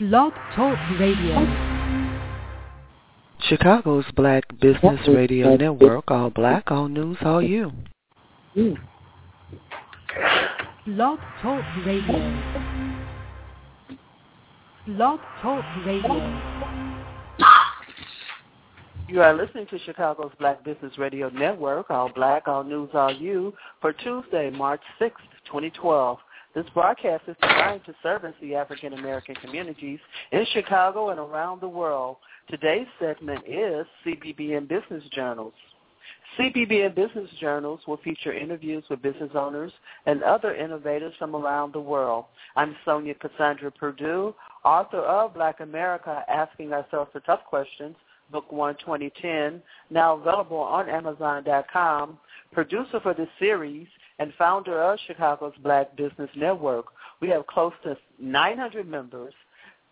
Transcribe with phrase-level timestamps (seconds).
[0.00, 1.36] Blog Talk Radio.
[3.42, 7.70] Chicago's Black Business Radio Network, all black, all news, all you.
[10.84, 12.40] Blog Talk Radio.
[14.88, 16.40] Blog Talk Radio.
[19.08, 23.54] You are listening to Chicago's Black Business Radio Network, all black, all news, all you,
[23.80, 25.12] for Tuesday, March 6th,
[25.46, 26.18] 2012.
[26.54, 29.98] This broadcast is designed to service the African American communities
[30.30, 32.18] in Chicago and around the world.
[32.48, 35.52] Today's segment is CBBN Business Journals.
[36.38, 39.72] CBBN Business Journals will feature interviews with business owners
[40.06, 42.26] and other innovators from around the world.
[42.54, 44.32] I'm Sonja Cassandra Perdue,
[44.64, 47.96] author of Black America, Asking Ourselves the Tough Questions,
[48.30, 52.16] Book 1 2010, now available on Amazon.com,
[52.52, 56.86] producer for this series, and founder of Chicago's Black Business Network.
[57.20, 59.32] We have close to 900 members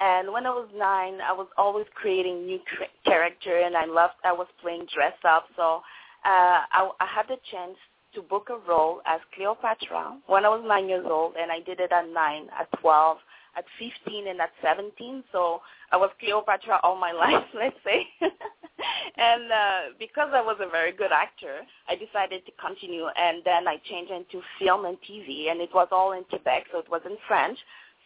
[0.00, 2.60] and when I was nine, I was always creating new
[3.04, 4.14] character, and I loved.
[4.24, 5.82] I was playing dress up, so
[6.24, 7.76] uh, I, I had the chance
[8.14, 11.80] to book a role as Cleopatra when I was nine years old, and I did
[11.80, 13.18] it at nine, at twelve,
[13.56, 15.24] at 15 and at 17.
[15.32, 15.60] So
[15.92, 18.06] I was Cleopatra all my life, let's say.
[19.16, 23.06] and uh, because I was a very good actor, I decided to continue.
[23.16, 26.78] And then I changed into film and TV, and it was all in Quebec, so
[26.78, 27.58] it was in French.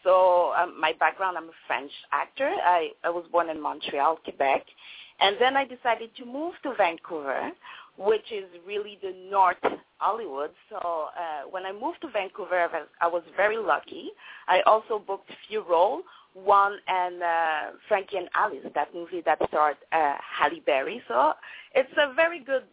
[0.03, 2.49] So um, my background, I'm a French actor.
[2.49, 4.65] I, I was born in Montreal, Quebec.
[5.19, 7.51] And then I decided to move to Vancouver
[8.05, 9.57] which is really the North
[9.97, 10.51] Hollywood.
[10.69, 12.67] So uh, when I moved to Vancouver,
[13.01, 14.09] I was very lucky.
[14.47, 16.03] I also booked a few roles.
[16.33, 21.01] One and uh, Frankie and Alice, that movie that starred uh, Halle Berry.
[21.07, 21.33] So
[21.75, 22.63] it's a very good.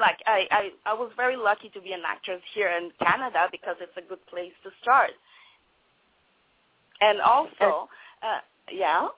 [0.00, 3.76] Like I, I, I was very lucky to be an actress here in Canada because
[3.80, 5.10] it's a good place to start.
[7.00, 7.88] And also,
[8.22, 8.40] uh,
[8.72, 9.08] yeah.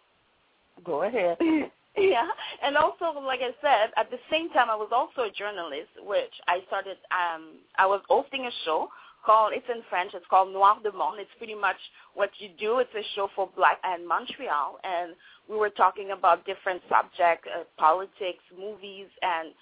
[0.84, 1.38] Go ahead.
[1.98, 2.26] Yeah,
[2.64, 6.32] and also, like I said, at the same time, I was also a journalist, which
[6.48, 6.96] I started.
[7.12, 8.88] Um, I was hosting a show
[9.26, 9.52] called.
[9.54, 10.12] It's in French.
[10.14, 11.20] It's called Noir de Monde.
[11.20, 11.76] It's pretty much
[12.14, 12.78] what you do.
[12.78, 15.12] It's a show for Black and Montreal, and
[15.50, 19.52] we were talking about different subjects, uh, politics, movies, and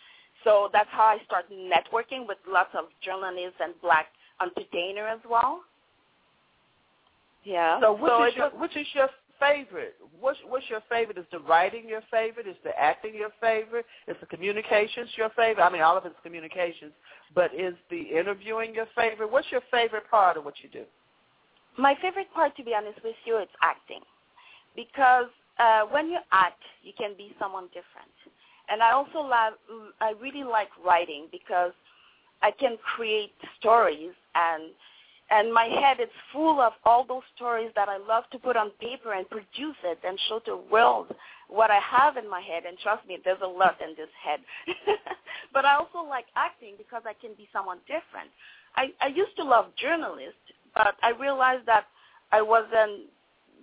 [0.44, 4.06] so that's how I started networking with lots of journalists and Black
[4.40, 5.62] entertainers as well.
[7.44, 7.81] Yeah.
[7.81, 9.08] So, which so is your, which is your
[9.40, 9.96] favorite?
[10.20, 11.19] What's what's your favorite?
[11.19, 12.46] Is the writing your favorite?
[12.46, 13.87] Is the acting your favorite?
[14.06, 15.62] Is the communications your favorite?
[15.62, 16.92] I mean, all of it's communications,
[17.34, 19.31] but is the interviewing your favorite?
[19.32, 20.84] What's your favorite part of what you do?
[21.78, 24.00] My favorite part, to be honest with you, it's acting,
[24.76, 25.26] because
[25.58, 28.14] uh, when you act, you can be someone different.
[28.69, 29.54] And I also love,
[30.00, 31.72] I really like writing because
[32.43, 34.70] I can create stories and
[35.31, 38.71] and my head is full of all those stories that I love to put on
[38.81, 41.15] paper and produce it and show to the world
[41.49, 42.65] what I have in my head.
[42.67, 44.41] And trust me, there's a lot in this head.
[45.53, 48.31] but I also like acting because I can be someone different.
[48.75, 50.35] I, I used to love journalists,
[50.75, 51.87] but I realized that
[52.32, 53.11] I wasn't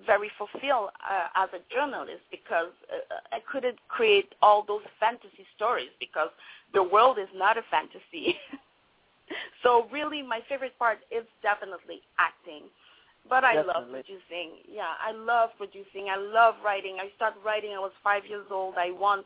[0.06, 5.90] very fulfilled uh, as a journalist because uh, I couldn't create all those fantasy stories
[6.00, 6.30] because
[6.74, 8.36] the world is not a fantasy.
[9.64, 12.64] so really, my favorite part is definitely acting.
[13.30, 13.82] But I Definitely.
[13.82, 14.50] love producing.
[14.72, 16.08] Yeah, I love producing.
[16.10, 16.98] I love writing.
[17.00, 17.72] I started writing.
[17.76, 18.76] I was five years old.
[18.78, 19.24] I won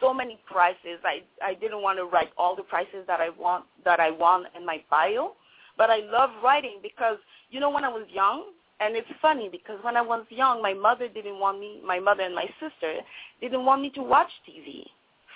[0.00, 0.98] so many prizes.
[1.04, 4.46] I I didn't want to write all the prizes that I want that I won
[4.56, 5.34] in my bio,
[5.78, 7.18] but I love writing because
[7.50, 8.44] you know when I was young,
[8.80, 11.80] and it's funny because when I was young, my mother didn't want me.
[11.84, 13.00] My mother and my sister
[13.40, 14.84] didn't want me to watch TV,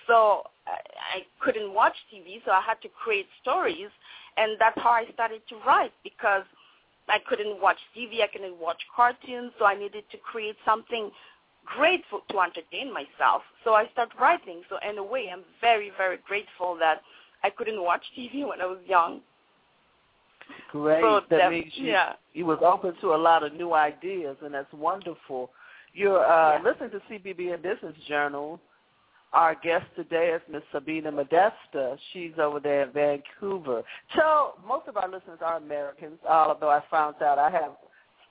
[0.07, 0.43] so
[1.15, 2.41] I, couldn't watch TV.
[2.45, 3.89] So I had to create stories,
[4.37, 6.45] and that's how I started to write because
[7.09, 8.23] I couldn't watch TV.
[8.23, 11.11] I couldn't watch cartoons, so I needed to create something
[11.77, 13.43] great for, to entertain myself.
[13.65, 14.63] So I started writing.
[14.69, 17.03] So in a way, I'm very, very grateful that
[17.43, 19.21] I couldn't watch TV when I was young.
[20.73, 21.03] Great.
[21.03, 22.15] So that means you, yeah.
[22.33, 25.51] you was open to a lot of new ideas, and that's wonderful.
[25.93, 26.63] You're uh, Yeah.
[26.63, 28.61] listening to CBBN Business Journal.
[29.33, 31.99] Our guest today is Miss Sabina Mondestin.
[32.13, 33.83] She's over there in Vancouver.
[34.15, 37.73] Tell most of our listeners are Americans, although I found out I have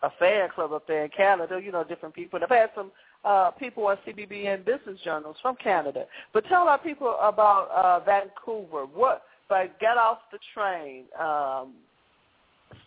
[0.01, 1.59] a fan club up there in Canada.
[1.63, 2.39] You know, different people.
[2.41, 2.91] I've had some
[3.23, 6.05] uh, people on CBBN Business Journals from Canada.
[6.33, 8.85] But tell our people about uh, Vancouver.
[8.85, 11.73] What if I got off the train, um,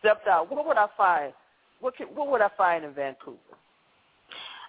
[0.01, 0.51] stepped out?
[0.51, 1.33] What would I find?
[1.81, 3.39] What can, what would I find in Vancouver?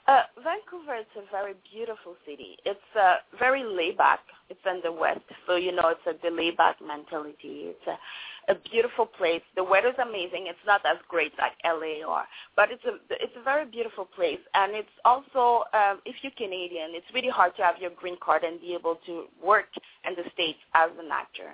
[0.07, 2.57] Uh, Vancouver is a very beautiful city.
[2.65, 4.19] It's uh, very laid back.
[4.49, 7.71] It's in the west, so you know it's a laid back mentality.
[7.71, 9.43] It's a, a beautiful place.
[9.55, 10.47] The weather's amazing.
[10.47, 12.23] It's not as great like LA or,
[12.55, 14.41] but it's a it's a very beautiful place.
[14.55, 18.43] And it's also um, if you're Canadian, it's really hard to have your green card
[18.43, 19.69] and be able to work
[20.05, 21.53] in the states as an actor.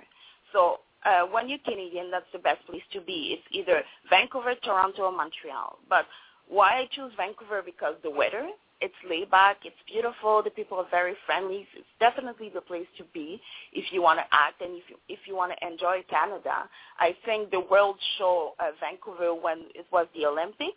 [0.52, 3.38] So uh, when you're Canadian, that's the best place to be.
[3.38, 5.78] It's either Vancouver, Toronto, or Montreal.
[5.88, 6.06] But
[6.48, 8.48] why I choose Vancouver because the weather,
[8.80, 11.66] it's laid back, it's beautiful, the people are very friendly.
[11.74, 13.40] It's definitely the place to be
[13.72, 16.68] if you want to act and if you if you want to enjoy Canada.
[16.98, 20.74] I think the World Show uh, Vancouver when it was the Olympic,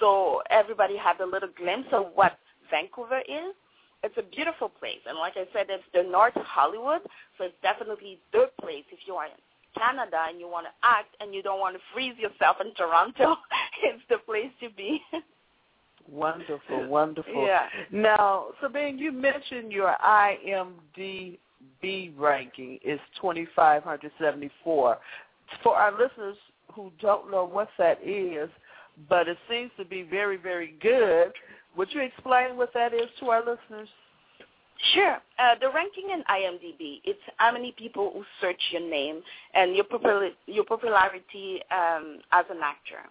[0.00, 2.38] so everybody had a little glimpse of what
[2.70, 3.54] Vancouver is.
[4.02, 7.02] It's a beautiful place, and like I said, it's the North Hollywood,
[7.38, 9.38] so it's definitely the place if you are in
[9.78, 13.36] Canada and you want to act and you don't want to freeze yourself in Toronto.
[13.82, 15.00] it's the place to be.
[16.10, 17.46] Wonderful, wonderful.
[17.46, 17.66] Yeah.
[17.90, 21.38] Now, Sabine, you mentioned your IMDb
[22.16, 24.98] ranking is 2,574.
[25.62, 26.36] For our listeners
[26.74, 28.50] who don't know what that is,
[29.08, 31.32] but it seems to be very, very good,
[31.76, 33.88] would you explain what that is to our listeners?
[34.94, 35.18] Sure.
[35.38, 39.22] Uh, the ranking in IMDb, it's how many people who search your name
[39.54, 43.08] and your popul- your popularity um, as an actor.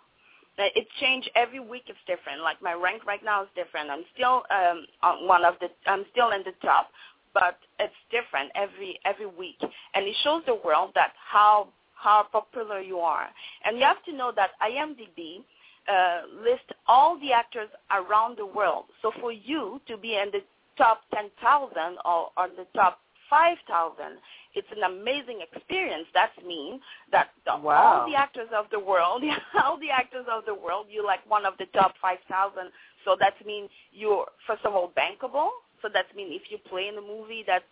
[0.60, 1.84] Uh, it change every week.
[1.88, 2.42] It's different.
[2.42, 3.90] Like my rank right now is different.
[3.90, 5.70] I'm still um, on one of the.
[5.88, 6.90] I'm still in the top,
[7.34, 12.80] but it's different every every week, and it shows the world that how how popular
[12.80, 13.28] you are.
[13.66, 15.44] And you have to know that IMDb
[15.88, 18.86] uh, lists all the actors around the world.
[19.02, 20.42] So for you to be in the
[20.78, 21.72] top 10,000
[22.06, 23.00] or, or the top
[23.32, 24.20] 5,000,
[24.54, 26.06] it's an amazing experience.
[26.14, 26.82] That means
[27.12, 28.04] that the, Wow.
[28.04, 29.24] all the actors of the world,
[29.64, 32.70] all the actors of the world, you're like one of the top 5,000.
[33.06, 35.50] So that means you're, first of all, bankable.
[35.82, 37.64] So that means if you play in a movie that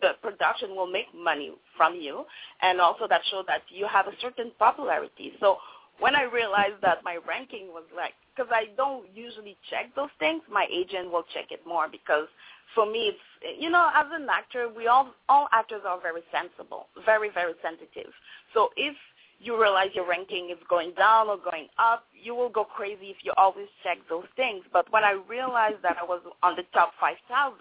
[0.00, 2.24] the production will make money from you,
[2.62, 5.32] and also that show that you have a certain popularity.
[5.40, 5.56] So
[6.00, 10.42] when I realized that my ranking was like, because I don't usually check those things,
[10.50, 12.26] my agent will check it more because
[12.74, 16.86] for me, it's you know, as an actor, we all all actors are very sensible,
[17.04, 18.12] very very sensitive.
[18.54, 18.96] So if
[19.40, 23.16] you realize your ranking is going down or going up, you will go crazy if
[23.22, 24.64] you always check those things.
[24.70, 27.56] But when I realized that I was on the top 5,000,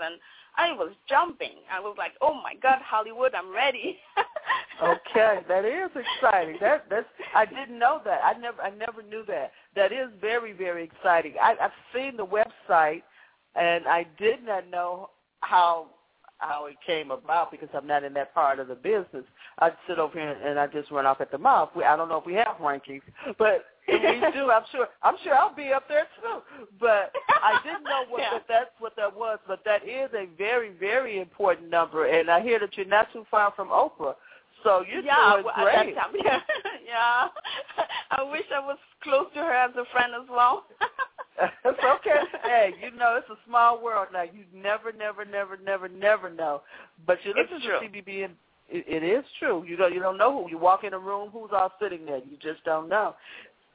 [0.57, 1.63] I was jumping.
[1.71, 3.97] I was like, oh my God, Hollywood, I'm ready.
[4.81, 6.55] Okay, that is exciting.
[6.61, 8.21] That that's I didn't know that.
[8.23, 9.51] I never I never knew that.
[9.75, 11.33] That is very very exciting.
[11.41, 13.01] I, I've seen the website,
[13.55, 15.09] and I did not know
[15.41, 15.87] how
[16.39, 19.25] how it came about because I'm not in that part of the business.
[19.59, 21.69] I'd sit over here and I just run off at the mouth.
[21.75, 23.01] We, I don't know if we have rankings,
[23.37, 26.39] but if we do, I'm sure I'm sure I'll be up there too.
[26.79, 28.29] But I didn't know what Yeah.
[28.33, 29.39] that that's what that was.
[29.47, 33.25] But that is a very very important number, and I hear that you're not too
[33.29, 34.15] far from Oprah.
[34.63, 35.75] So you're yeah, doing well, great.
[35.75, 36.39] at that time, yeah.
[36.87, 37.27] yeah.
[38.11, 40.65] I wish I was close to her as a friend as well.
[41.65, 42.19] it's okay.
[42.43, 44.23] Hey, you know it's a small world now.
[44.23, 46.61] You never, never, never, never, never know.
[47.05, 48.31] But you listen to CBBN
[48.71, 49.63] it, it is true.
[49.67, 52.17] You don't you don't know who you walk in a room, who's all sitting there.
[52.17, 53.15] You just don't know.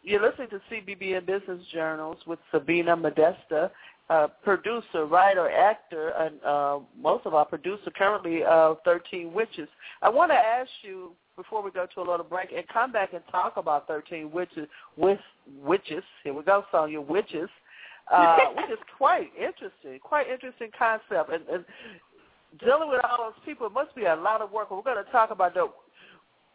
[0.03, 3.71] You're listening to CBBN Business Journals with Sabina Mondestin,
[4.11, 9.69] uh, producer, writer, actor, and uh, most of our producer currently of 13 Witches.
[10.03, 13.13] I want to ask you before we go to a little break and come back
[13.13, 15.19] and talk about 13 Witches with
[15.63, 16.05] Witches.
[16.23, 17.49] Here we go, Sonja, Witches.
[18.13, 21.33] Uh, which is quite interesting, quite interesting concept.
[21.33, 21.65] And, and
[22.61, 24.71] dealing with all those people must be a lot of work.
[24.71, 25.69] We're going to talk about that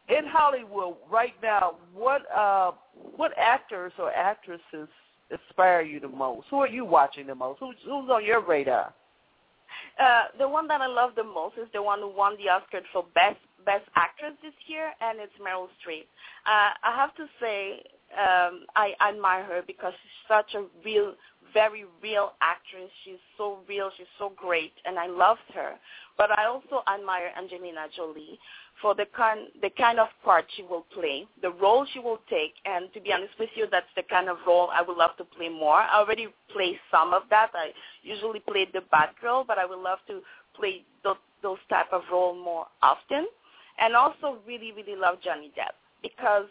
[0.10, 1.75] in Hollywood right now.
[1.94, 2.72] What uh,
[3.15, 4.89] what actors or actresses
[5.31, 6.48] inspire you the most?
[6.50, 7.59] Who are you watching the most?
[7.59, 8.93] Who's, who's on your radar?
[10.00, 12.81] Uh, the one that I love the most is the one who won the Oscar
[12.93, 16.07] for best best actress this year, and it's Meryl Streep.
[16.45, 17.83] Uh, I have to say,
[18.17, 21.13] um, I admire her because she's such a real
[21.53, 22.89] very real actress.
[23.03, 23.91] She's so real.
[23.98, 25.74] She's so great, and I loved her.
[26.18, 28.39] But I also admire Angelina Jolie
[28.82, 32.53] for the kind the kind of part she will play, the role she will take.
[32.65, 35.24] And to be honest with you, that's the kind of role I would love to
[35.24, 35.75] play more.
[35.75, 37.51] I already play some of that.
[37.53, 37.72] I
[38.03, 40.22] usually play the bad girl, but I would love to
[40.56, 43.27] play those, those type of role more often.
[43.79, 46.46] And also really, really love Johnny Depp because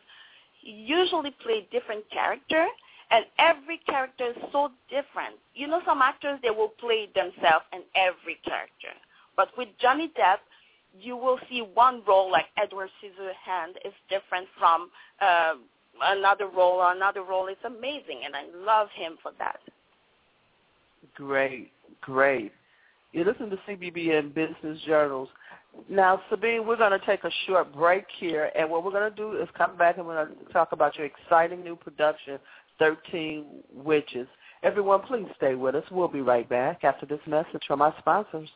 [0.60, 2.66] he usually play different character
[3.10, 5.36] and every character is so different.
[5.54, 8.92] You know, some actors, they will play themselves in every character.
[9.36, 10.38] But with Johnny Depp,
[11.00, 15.54] you will see one role like Edward Scissorhands is different from uh,
[16.02, 17.46] another role or another role.
[17.48, 19.60] It's amazing, and I love him for that.
[21.14, 22.52] Great, great.
[23.12, 25.28] You listen to CBBN Business Journals.
[25.88, 29.16] Now, Sabine, we're going to take a short break here, and what we're going to
[29.16, 32.38] do is come back and we're going to talk about your exciting new production,
[32.78, 34.28] 13 Witches.
[34.62, 35.84] Everyone, please stay with us.
[35.90, 38.48] We'll be right back after this message from our sponsors.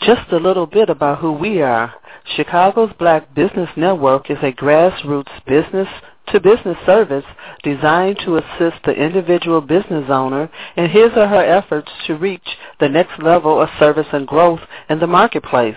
[0.00, 1.92] Just a little bit about who we are.
[2.36, 5.88] Chicago's Black Business Network is a grassroots business
[6.32, 7.24] to business service
[7.62, 12.88] designed to assist the individual business owner in his or her efforts to reach the
[12.88, 15.76] next level of service and growth in the marketplace.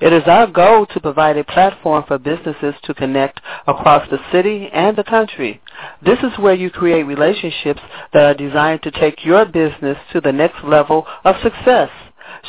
[0.00, 4.68] It is our goal to provide a platform for businesses to connect across the city
[4.72, 5.60] and the country.
[6.04, 7.80] This is where you create relationships
[8.12, 11.90] that are designed to take your business to the next level of success.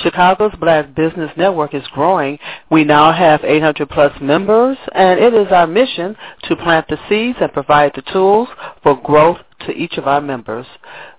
[0.01, 2.37] Chicago's Black Business Network is growing.
[2.69, 7.37] We now have 800 plus members, and it is our mission to plant the seeds
[7.41, 8.47] and provide the tools
[8.83, 10.65] for growth to each of our members.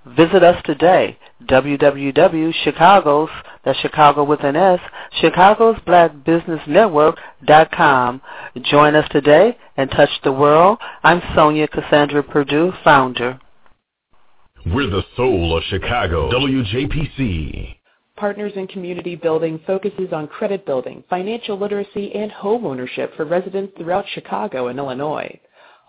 [0.06, 3.28] Visit us today, www.chicagos,
[3.64, 4.80] that's Chicago with an S,
[5.20, 8.22] Chicago's Black Business Network.com.
[8.62, 10.78] Join us today and touch the world.
[11.02, 13.40] I'm Sonja Cassandra Perdue, founder.
[14.66, 17.76] We're the soul of Chicago, WJPC.
[18.16, 23.72] Partners in Community Building focuses on credit building, financial literacy, and home ownership for residents
[23.76, 25.40] throughout Chicago and Illinois.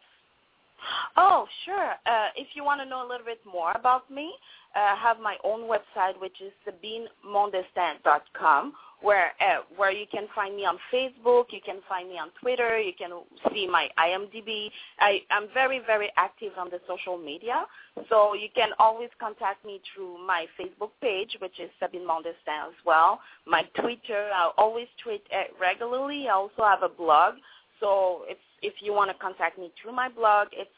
[1.16, 1.92] Oh, sure.
[2.06, 4.34] Uh, if you want to know a little bit more about me,
[4.76, 10.56] uh, I have my own website, which is sabinemondestin.com, where uh, where you can find
[10.56, 13.12] me on Facebook, you can find me on Twitter, you can
[13.54, 14.70] see my IMDb.
[15.00, 17.66] I, I'm very, very active on the social media,
[18.10, 22.74] so you can always contact me through my Facebook page, which is Sabine Mondestin as
[22.86, 23.20] well.
[23.46, 26.28] My Twitter, I always tweet uh, regularly.
[26.28, 27.36] I also have a blog,
[27.80, 30.70] so if if you want to contact me through my blog, it's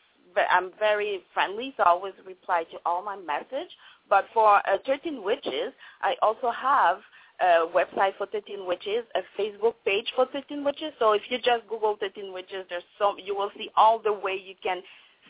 [0.50, 3.69] I'm very friendly, so I always reply to all my message.
[4.09, 6.98] But for uh, 13 Witches, I also have
[7.41, 10.93] a website for 13 Witches, a Facebook page for 13 Witches.
[11.00, 14.33] So if you just Google 13 Witches, there's some you will see all the way
[14.33, 14.81] you can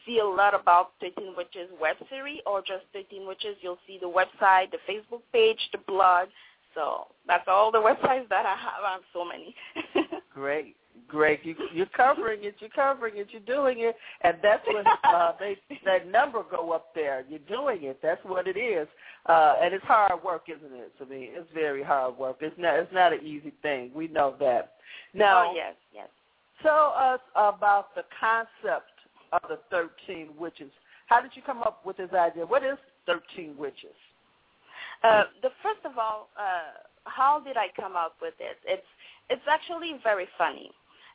[0.06, 3.58] see a lot about 13 Witches web series or just 13 Witches.
[3.62, 6.29] You'll see the website, the Facebook page, the blog.
[6.74, 8.84] So that's all the websites that I have.
[8.86, 9.56] I have so many.
[10.34, 10.75] Great.
[11.08, 12.56] Great, you, you're covering it.
[12.60, 13.27] You're covering it.
[13.32, 17.25] You're doing it, and that's what uh, they that number go up there.
[17.29, 18.00] You're doing it.
[18.01, 18.88] That's what it is,
[19.27, 20.98] uh, and it's hard work, isn't it?
[21.00, 22.38] To me, it's very hard work.
[22.41, 22.75] It's not.
[22.79, 23.91] It's not an easy thing.
[23.94, 24.74] We know that.
[25.13, 26.10] Now, oh yes, yes.
[26.62, 28.91] Tell us about the concept
[29.32, 30.72] of the thirteen witches.
[31.08, 32.46] How did you come up with this idea?
[32.46, 33.96] What is thirteen witches?
[35.03, 38.58] Uh, the first of all, uh, how did I come up with it?
[38.65, 38.86] It's
[39.29, 40.72] it's actually very funny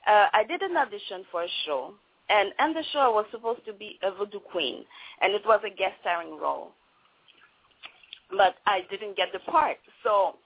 [0.07, 1.95] uh, I did an audition for a show,
[2.29, 4.85] and in the show was supposed to be a voodoo queen,
[5.21, 6.71] and it was a guest starring role.
[8.31, 10.37] But I didn't get the part, so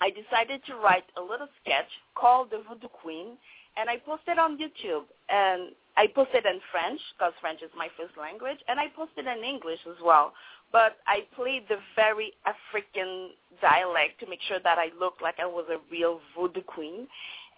[0.00, 3.36] I decided to write a little sketch called The Voodoo Queen,
[3.76, 5.04] and I posted on YouTube.
[5.28, 9.42] And I posted in French because French is my first language, and I posted in
[9.44, 10.32] English as well.
[10.70, 13.30] But I played the very African
[13.60, 17.08] dialect to make sure that I looked like I was a real voodoo queen.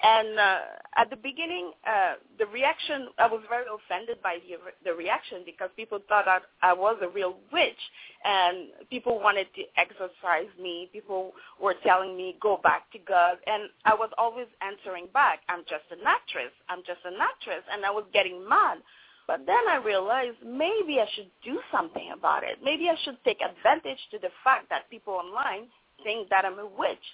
[0.03, 0.59] And uh,
[0.97, 5.69] at the beginning, uh, the reaction, I was very offended by the, the reaction because
[5.77, 7.83] people thought that I was a real witch
[8.25, 10.89] and people wanted to exorcise me.
[10.93, 13.37] People were telling me, go back to God.
[13.47, 16.53] And I was always answering back, I'm just an actress.
[16.71, 17.63] I'm just an actress.
[17.71, 18.79] And I was getting mad.
[19.27, 22.59] But then I realized maybe I should do something about it.
[22.65, 25.69] Maybe I should take advantage to the fact that people online
[26.03, 27.05] think that I'm a witch.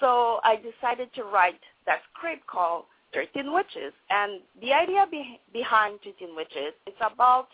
[0.00, 3.92] So I decided to write that script called 13 Witches.
[4.10, 7.48] And the idea be- behind 13 Witches is about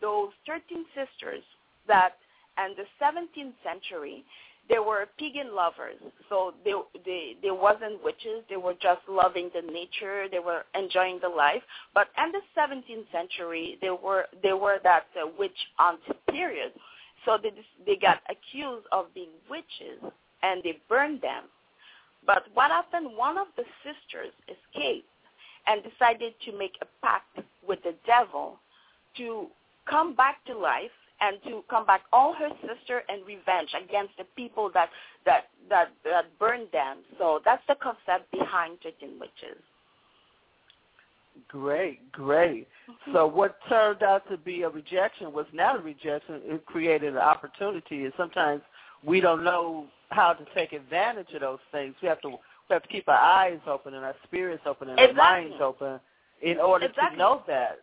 [0.00, 1.42] those 13 sisters
[1.88, 2.16] that
[2.58, 4.24] in the 17th century,
[4.68, 5.96] they were pagan lovers.
[6.28, 6.72] So they,
[7.04, 8.42] they, they wasn't witches.
[8.50, 10.26] They were just loving the nature.
[10.30, 11.62] They were enjoying the life.
[11.94, 16.72] But in the 17th century, they were, they were that uh, witch hunt period.
[17.24, 17.52] So they,
[17.84, 20.02] they got accused of being witches
[20.42, 21.44] and they burned them.
[22.26, 25.08] But what happened, one of the sisters escaped
[25.66, 28.58] and decided to make a pact with the devil
[29.16, 29.46] to
[29.88, 34.24] come back to life and to come back all her sister and revenge against the
[34.36, 34.90] people that
[35.24, 36.98] that that, that burned them.
[37.18, 39.62] So that's the concept behind 13 Witches.
[41.48, 42.66] Great, great.
[42.88, 43.12] Mm-hmm.
[43.12, 46.40] So what turned out to be a rejection was not a rejection.
[46.44, 48.62] It created an opportunity, and sometimes
[49.04, 51.94] we don't know how to take advantage of those things.
[52.02, 54.98] We have to we have to keep our eyes open and our spirits open and
[54.98, 55.20] exactly.
[55.20, 56.00] our minds open
[56.42, 57.16] in order exactly.
[57.16, 57.80] to know that.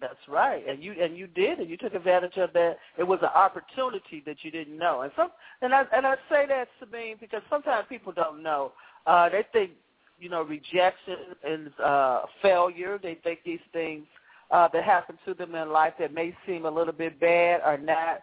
[0.00, 2.78] That's right, and you and you did, and you took advantage of that.
[2.96, 5.28] It was an opportunity that you didn't know, and some
[5.60, 8.72] and I and I say that Sabine because sometimes people don't know.
[9.06, 9.72] Uh, they think
[10.18, 12.98] you know rejection is uh, failure.
[13.02, 14.06] They think these things
[14.50, 17.78] uh, that happen to them in life that may seem a little bit bad are
[17.78, 18.22] not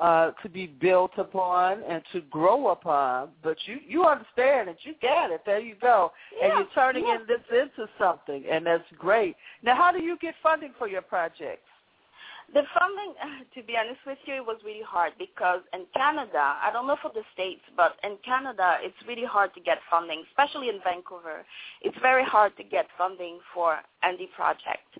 [0.00, 3.28] uh, to be built upon and to grow upon.
[3.42, 4.78] But you you understand it.
[4.82, 5.42] You get it.
[5.46, 6.12] There you go.
[6.36, 7.16] Yeah, and you're turning yeah.
[7.16, 9.36] in this into something, and that's great.
[9.62, 11.62] Now, how do you get funding for your projects?
[12.52, 13.14] The funding,
[13.54, 16.96] to be honest with you, it was really hard because in Canada, I don't know
[17.00, 21.44] for the States, but in Canada, it's really hard to get funding, especially in Vancouver.
[21.80, 24.92] It's very hard to get funding for any projects.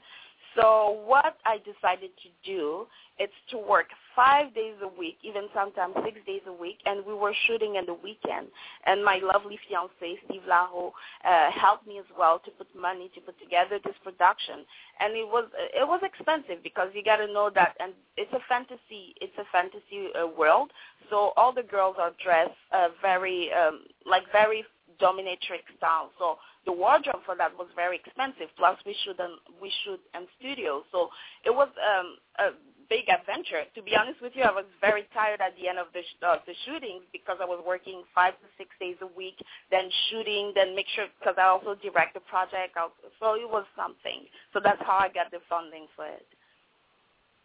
[0.57, 2.87] So what I decided to do
[3.19, 3.87] is to work
[4.17, 7.87] five days a week, even sometimes six days a week, and we were shooting in
[7.87, 8.49] the weekend.
[8.87, 10.93] And my lovely fiance, Steve Laho,
[11.25, 14.65] uh, helped me as well to put money to put together this production.
[15.01, 18.41] And it was it was expensive because you got to know that, and it's a
[18.49, 20.71] fantasy it's a fantasy uh, world.
[21.11, 24.65] So all the girls are dressed uh, very um, like very
[25.01, 26.11] dominatrix style.
[26.19, 28.49] So the wardrobe for that was very expensive.
[28.57, 31.09] Plus, we shoot in we shoot in studio, so
[31.45, 32.53] it was um, a
[32.89, 33.65] big adventure.
[33.75, 36.21] To be honest with you, I was very tired at the end of the sh-
[36.23, 39.37] uh, the shootings because I was working five to six days a week,
[39.71, 42.77] then shooting, then make sure because I also direct the project.
[43.21, 44.25] So it was something.
[44.53, 46.27] So that's how I got the funding for it.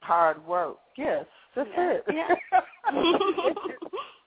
[0.02, 0.78] Hard work.
[0.98, 1.92] Yes, that's yeah.
[1.92, 2.04] it.
[2.14, 2.36] Yeah.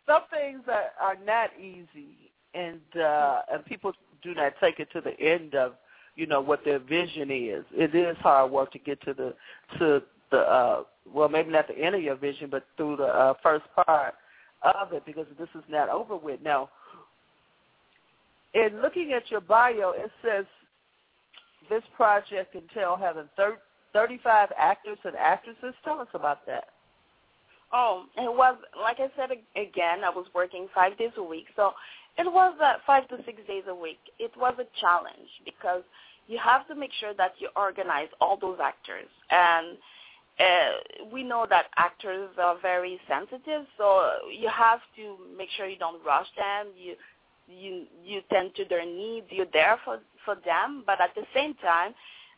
[0.06, 5.01] Some things are, are not easy, and uh, and people do not take it to
[5.01, 5.75] the end of
[6.17, 7.65] you know what their vision is.
[7.73, 9.35] It is hard work to get to the
[9.79, 13.35] to the uh, well maybe not the end of your vision, but through the uh,
[13.43, 14.15] first part
[14.62, 16.41] of it because this is not over with.
[16.43, 16.71] Now,
[18.55, 20.45] in looking at your bio, it says
[21.71, 23.59] this project entail having thir-
[23.93, 25.75] 35 actors and actresses.
[25.85, 26.65] Tell us about that.
[27.73, 30.05] Oh, it was like I said again.
[30.05, 31.73] I was working five days a week, so
[32.18, 34.01] it was uh, five to six days a week.
[34.18, 35.83] It was a challenge because
[36.29, 39.09] you have to make sure that you organize all those actors.
[39.31, 39.77] And
[40.38, 45.79] uh, we know that actors are very sensitive, so you have to make sure you
[45.79, 46.68] don't rush them.
[46.77, 46.94] You
[47.48, 49.27] you you tend to their needs.
[49.31, 51.92] You're there for for them, but at the same time,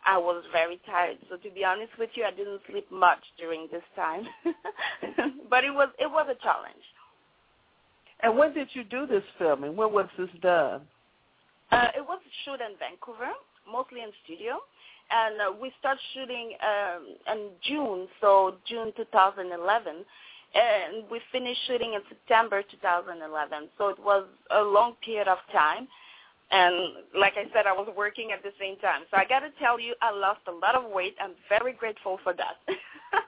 [0.06, 1.18] I was very tired.
[1.30, 4.26] So to be honest with you, I didn't sleep much during this time.
[5.50, 6.84] but it was it was a challenge.
[8.24, 9.76] And when did you do this filming?
[9.76, 10.80] When was this done?
[11.70, 13.30] Uh, it was shot in Vancouver,
[13.70, 14.60] mostly in studio,
[15.10, 20.04] and uh, we started shooting um, in June, so June 2011,
[20.54, 23.68] and we finished shooting in September 2011.
[23.76, 25.87] So it was a long period of time.
[26.54, 26.74] And
[27.18, 29.02] like I said, I was working at the same time.
[29.10, 31.16] So I got to tell you, I lost a lot of weight.
[31.20, 32.56] I'm very grateful for that.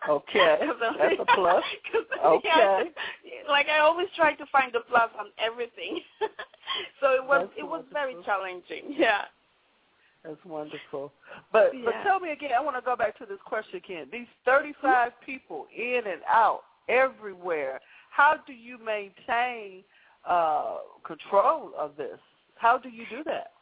[0.08, 1.62] Okay, that's a plus.
[2.24, 2.42] Okay.
[2.44, 2.82] Yeah,
[3.48, 6.00] like I always try to find the plus on everything.
[7.00, 7.92] so it was That's it was wonderful.
[7.92, 8.96] very challenging.
[8.98, 9.22] Yeah.
[10.24, 11.12] That's wonderful.
[11.52, 12.50] But but tell me again.
[12.58, 14.08] I want to go back to this question again.
[14.10, 17.78] These 35 people in and out everywhere.
[18.10, 19.84] How do you maintain
[20.28, 22.18] uh, control of this?
[22.56, 23.52] How do you do that?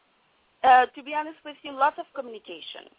[0.63, 2.89] Uh, to be honest with you, lots of communication.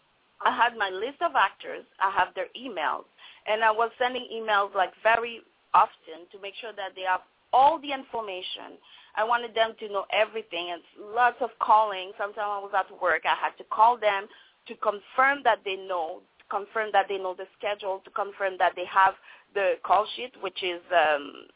[0.45, 1.83] I had my list of actors.
[1.99, 3.05] I have their emails,
[3.47, 5.41] and I was sending emails like very
[5.73, 8.77] often to make sure that they have all the information.
[9.15, 10.69] I wanted them to know everything.
[10.69, 12.11] It's lots of calling.
[12.17, 13.23] Sometimes I was at work.
[13.25, 14.27] I had to call them
[14.67, 18.73] to confirm that they know, to confirm that they know the schedule, to confirm that
[18.75, 19.15] they have
[19.55, 21.47] the call sheet, which is um,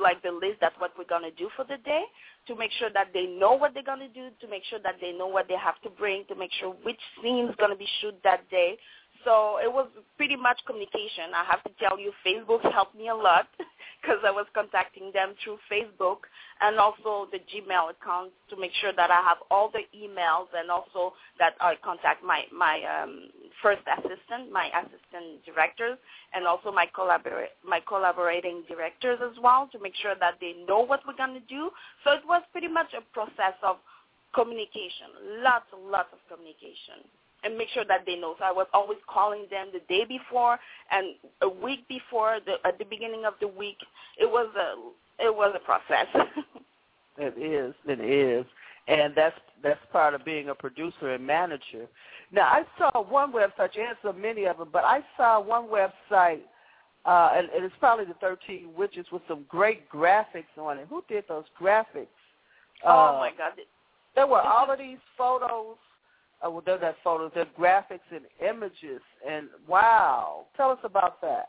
[0.00, 2.04] like the list that's what we're going to do for the day
[2.46, 4.96] to make sure that they know what they're going to do, to make sure that
[5.00, 7.76] they know what they have to bring, to make sure which scene is going to
[7.76, 8.76] be shoot that day.
[9.24, 11.32] So it was pretty much communication.
[11.34, 13.48] I have to tell you, Facebook helped me a lot
[14.02, 16.28] because I was contacting them through Facebook
[16.60, 20.70] and also the Gmail account to make sure that I have all the emails and
[20.70, 23.30] also that I contact my my um,
[23.62, 25.98] first assistant, my assistant directors,
[26.34, 30.80] and also my collabor- my collaborating directors as well to make sure that they know
[30.80, 31.70] what we're going to do.
[32.04, 33.76] So it was pretty much a process of
[34.34, 37.06] communication, lots and lots of communication
[37.44, 38.34] and make sure that they know.
[38.38, 40.58] So I was always calling them the day before
[40.90, 43.78] and a week before, the, at the beginning of the week.
[44.18, 46.06] It was a it was a process.
[47.16, 47.74] It is.
[47.86, 48.44] It is.
[48.88, 51.86] And that's that's part of being a producer and manager.
[52.32, 53.74] Now I saw one website.
[53.74, 56.40] You had so many of them, but I saw one website,
[57.06, 60.86] uh, and, and it's probably the Thirteen Witches with some great graphics on it.
[60.90, 62.06] Who did those graphics?
[62.84, 63.52] oh Uh, my God!
[64.14, 65.76] There were all of these photos.
[66.44, 67.30] Uh, well, they're not photos.
[67.34, 69.00] They're graphics and images.
[69.26, 71.48] And wow, tell us about that.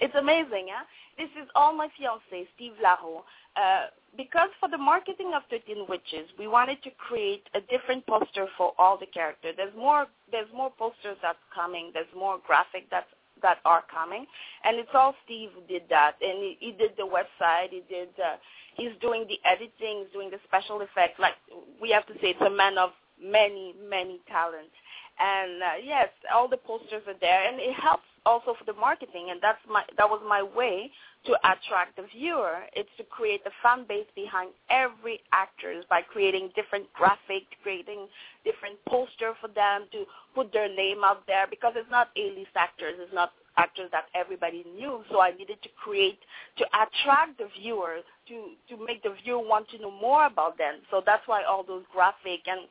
[0.00, 0.84] It's amazing, yeah?
[1.16, 3.22] This is all my fiance, Steve Laho.
[3.56, 8.46] Uh, because for the marketing of 13 Witches, we wanted to create a different poster
[8.56, 9.54] for all the characters.
[9.56, 11.90] There's more, there's more posters that's coming.
[11.94, 13.08] There's more graphic that's,
[13.42, 14.26] that are coming.
[14.64, 16.16] And it's all Steve did that.
[16.20, 17.70] And he, he did the website.
[17.70, 18.36] He did, uh,
[18.76, 20.04] he's doing the editing.
[20.04, 21.18] He's doing the special effects.
[21.18, 21.34] Like,
[21.80, 24.76] we have to say it's a man of many, many talents.
[25.18, 29.28] And uh, yes, all the posters are there, and it helps also for the marketing,
[29.30, 30.90] and that's my that was my way
[31.24, 32.66] to attract the viewer.
[32.74, 38.08] It's to create a fan base behind every actors by creating different graphics, creating
[38.44, 42.94] different poster for them to put their name out there because it's not A-list actors,
[42.98, 45.02] it's not actors that everybody knew.
[45.10, 46.18] So I needed to create
[46.58, 48.36] to attract the viewer to
[48.68, 50.82] to make the viewer want to know more about them.
[50.90, 52.66] So that's why all those graphic and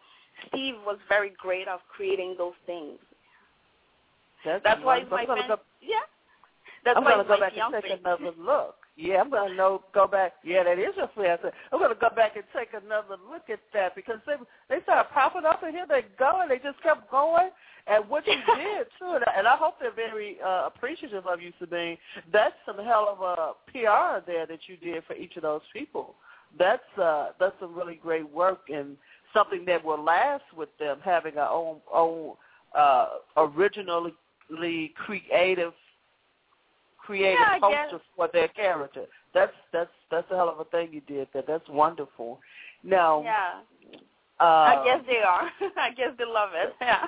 [0.48, 3.00] Steve was very great of creating those things.
[4.46, 5.18] That's, That's why wonderful.
[5.18, 6.06] my friend, go, yeah.
[6.86, 8.76] That's I'm why gonna go back and take another look.
[8.96, 10.34] Yeah, I'm gonna know, go back.
[10.44, 11.50] Yeah, that is a fiance.
[11.74, 14.36] I'm gonna go back and take another look at that because they
[14.70, 17.50] they started popping up, and here they go, and they just kept going.
[17.88, 21.42] And what you did too, and I, and I hope they're very uh, appreciative of
[21.42, 21.98] you, Sabine.
[22.32, 26.16] That's some hell of a PR there that you did for each of those people.
[26.58, 28.96] That's uh, that's some really great work and
[29.34, 32.36] something that will last with them having our own own
[32.78, 34.14] uh, originally
[34.50, 35.74] creative
[36.98, 39.06] creative Yeah, posters for their character.
[39.34, 41.44] That's that's that's a hell of a thing you did there.
[41.48, 42.40] That's wonderful.
[42.84, 43.62] Now, Yeah,
[44.40, 45.50] uh, I guess they are.
[45.78, 46.74] I guess they love it.
[46.82, 47.06] Yeah.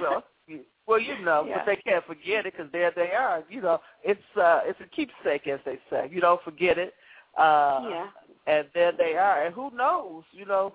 [0.00, 1.58] well, you- well, you know, Yeah.
[1.58, 3.42] but they can't forget it because there they are.
[3.48, 6.08] You know, it's uh, it's a keepsake, as they say.
[6.10, 6.94] You don't forget it.
[7.36, 8.06] Uh, yeah.
[8.46, 9.44] and there they are.
[9.44, 10.24] And who knows?
[10.32, 10.74] You know,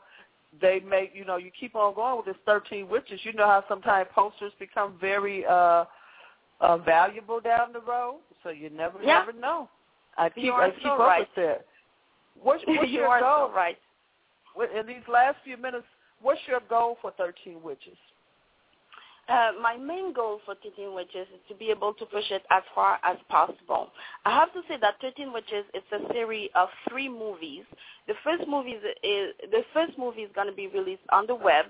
[0.61, 3.19] they make you know you keep on going with this thirteen witches.
[3.23, 5.85] You know how sometimes posters become very uh,
[6.61, 8.19] uh valuable down the road.
[8.43, 9.19] So you never Yeah.
[9.25, 9.69] never know.
[10.17, 11.19] I keep You are I keep so up right.
[11.19, 11.65] with that.
[12.41, 13.47] What's, what's you your are goal?
[13.49, 13.77] so right.
[14.77, 15.85] In these last few minutes,
[16.21, 17.97] what's your goal for thirteen witches?
[19.29, 22.63] Uh, my main goal for 13 Witches is to be able to push it as
[22.75, 23.89] far as possible.
[24.25, 27.63] I have to say that 13 Witches is a series of three movies.
[28.07, 31.35] The first movie is, is the first movie is going to be released on the
[31.35, 31.65] web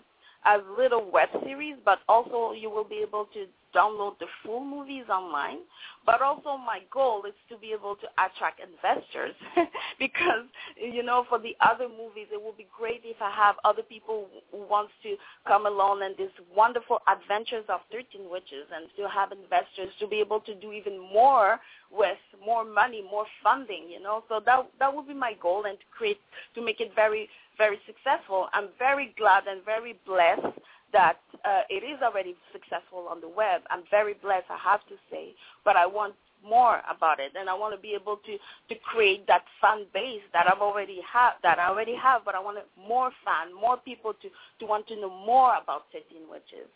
[0.45, 3.45] as little web series, but also you will be able to
[3.76, 5.60] download the full movies online.
[6.06, 9.36] But also my goal is to be able to attract investors
[10.00, 13.84] because, you know, for the other movies, it would be great if I have other
[13.84, 15.16] people who wants to
[15.48, 20.20] come along and these wonderful adventures of 13 witches and to have investors to be
[20.20, 21.60] able to do even more
[21.92, 24.24] with more money, more funding, you know.
[24.30, 26.20] So that that would be my goal and to create
[26.56, 28.48] to make it very very successful.
[28.54, 30.58] I'm very glad and very blessed
[30.93, 33.62] that uh, it is already successful on the web.
[33.69, 35.34] I'm very blessed, I have to say,
[35.65, 38.38] but I want more about it, and I want to be able to
[38.69, 42.39] to create that fan base that I've already have that I already have, but I
[42.39, 46.69] want more fan, more people to to want to know more about 13 witches.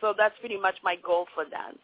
[0.00, 1.74] So that's pretty much my goal for that.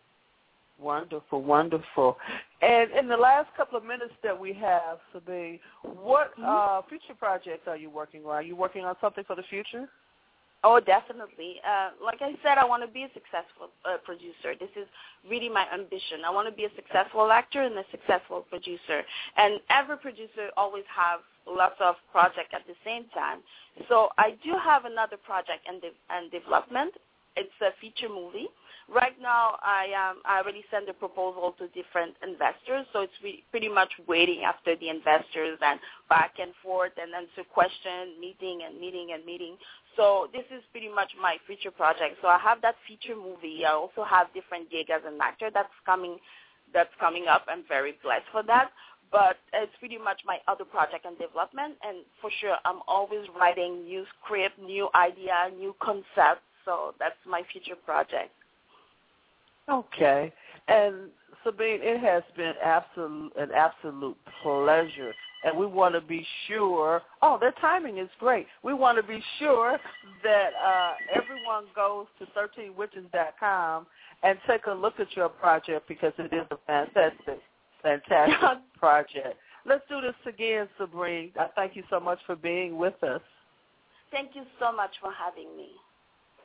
[0.80, 2.16] Wonderful, wonderful.
[2.62, 6.44] And in the last couple of minutes that we have, Sabine, what Mm-hmm.
[6.44, 8.30] uh, future projects are you working on?
[8.30, 9.88] Are you working on something for the future?
[10.64, 11.56] Oh, definitely.
[11.66, 14.58] Uh, like I said, I want to be a successful uh, producer.
[14.58, 14.88] This is
[15.30, 16.26] really my ambition.
[16.26, 19.02] I want to be a successful actor and a successful producer.
[19.36, 23.38] And every producer always have lots of projects at the same time.
[23.88, 26.92] So I do have another project in, de- in development.
[27.36, 28.48] It's a feature movie.
[28.90, 33.44] Right now, I um, I already sent a proposal to different investors, so it's re-
[33.52, 38.80] pretty much waiting after the investors and back and forth and answer question, meeting and
[38.80, 39.54] meeting and meeting.
[39.96, 42.16] So this is pretty much my future project.
[42.22, 43.64] So I have that feature movie.
[43.66, 46.18] I also have different gig as an actor that's coming
[46.72, 47.46] that's coming up.
[47.48, 48.70] I'm very blessed for that.
[49.10, 53.84] But it's pretty much my other project in development and for sure I'm always writing
[53.84, 56.42] new script, new idea, new concept.
[56.64, 58.30] So that's my future project.
[59.68, 60.32] Okay.
[60.68, 61.10] And
[61.44, 65.12] Sabine, it has been absolute an absolute pleasure.
[65.44, 67.02] And we want to be sure.
[67.22, 68.46] Oh, their timing is great.
[68.62, 69.78] We want to be sure
[70.22, 73.86] that uh, everyone goes to 13witches.com
[74.22, 77.40] and take a look at your project because it is a fantastic,
[77.82, 79.36] fantastic project.
[79.64, 81.32] Let's do this again, Sabrine.
[81.38, 83.20] I thank you so much for being with us.
[84.10, 85.70] Thank you so much for having me.